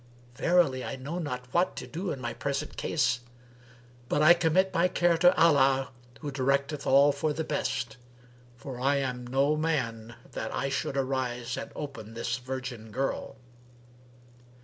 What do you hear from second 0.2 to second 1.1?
Verily, I